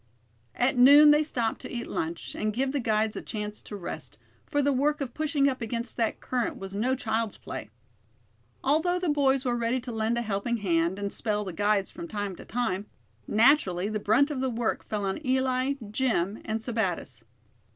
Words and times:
At 0.55 0.79
noon 0.79 1.11
they 1.11 1.21
stopped 1.21 1.61
to 1.61 1.71
eat 1.71 1.85
lunch, 1.85 2.33
and 2.33 2.51
give 2.55 2.71
the 2.71 2.79
guides 2.79 3.15
a 3.15 3.21
chance 3.21 3.61
to 3.61 3.75
rest, 3.75 4.17
for 4.47 4.63
the 4.63 4.73
work 4.73 4.99
of 4.99 5.13
pushing 5.13 5.47
up 5.47 5.61
against 5.61 5.95
that 5.97 6.19
current 6.19 6.57
was 6.57 6.73
no 6.73 6.95
child's 6.95 7.37
play. 7.37 7.69
Although 8.63 8.97
the 8.97 9.09
boys 9.09 9.45
were 9.45 9.55
ready 9.55 9.79
to 9.81 9.91
lend 9.91 10.17
a 10.17 10.23
helping 10.23 10.57
hand, 10.57 10.97
and 10.97 11.13
"spell" 11.13 11.45
the 11.45 11.53
guides 11.53 11.91
from 11.91 12.07
time 12.07 12.35
to 12.37 12.45
time, 12.45 12.87
naturally 13.27 13.89
the 13.89 13.99
brunt 13.99 14.31
of 14.31 14.41
the 14.41 14.49
work 14.49 14.83
fell 14.83 15.05
on 15.05 15.23
Eli, 15.23 15.73
Jim 15.91 16.41
and 16.45 16.61
Sebattis. 16.61 17.23